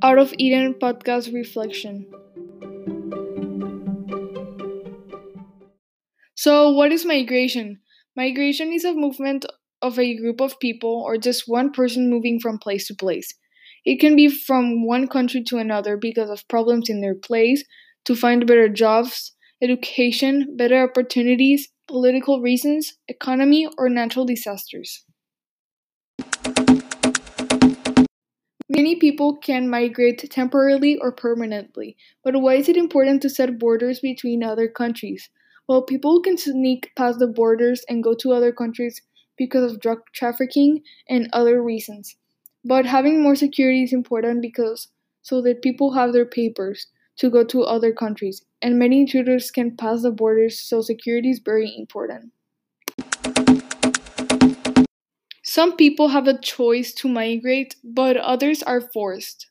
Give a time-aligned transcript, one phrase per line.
[0.00, 2.06] Out of Eden podcast reflection.
[6.36, 7.80] So, what is migration?
[8.16, 9.44] Migration is a movement
[9.82, 13.34] of a group of people or just one person moving from place to place.
[13.84, 17.64] It can be from one country to another because of problems in their place,
[18.04, 25.04] to find better jobs, education, better opportunities, political reasons, economy, or natural disasters.
[28.70, 34.00] Many people can migrate temporarily or permanently, but why is it important to set borders
[34.00, 35.30] between other countries?
[35.66, 39.00] Well, people can sneak past the borders and go to other countries
[39.36, 42.16] because of drug trafficking and other reasons.
[42.64, 44.88] But having more security is important because
[45.22, 49.76] so that people have their papers to go to other countries, and many intruders can
[49.76, 52.32] pass the borders, so security is very important.
[55.48, 59.48] Some people have a choice to migrate, but others are forced.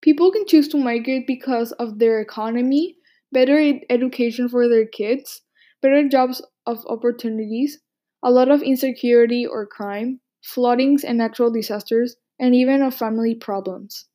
[0.00, 2.96] People can choose to migrate because of their economy,
[3.32, 5.42] better ed- education for their kids,
[5.82, 7.80] better jobs of opportunities,
[8.22, 14.06] a lot of insecurity or crime, floodings and natural disasters, and even of family problems.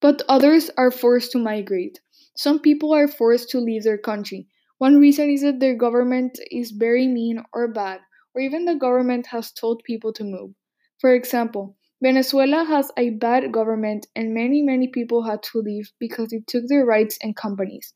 [0.00, 2.00] But others are forced to migrate.
[2.36, 4.48] Some people are forced to leave their country.
[4.78, 8.00] One reason is that their government is very mean or bad,
[8.34, 10.54] or even the government has told people to move.
[11.00, 16.32] For example, Venezuela has a bad government and many, many people had to leave because
[16.32, 17.94] it took their rights and companies.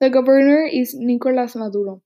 [0.00, 2.02] The governor is Nicolas Maduro.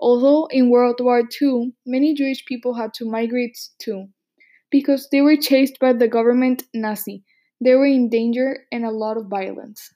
[0.00, 4.08] Although in World War II, many Jewish people had to migrate too
[4.70, 7.24] because they were chased by the government Nazi.
[7.60, 9.92] They were in danger and a lot of violence.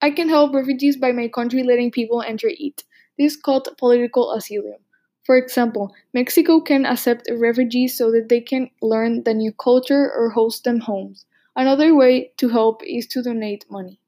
[0.00, 2.84] I can help refugees by my country letting people enter it.
[3.18, 4.85] This is called political asylum.
[5.26, 10.30] For example, Mexico can accept refugees so that they can learn the new culture or
[10.30, 11.26] host them homes.
[11.54, 14.00] Another way to help is to donate money.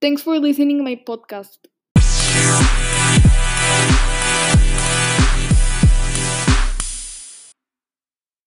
[0.00, 1.58] Thanks for listening my podcast.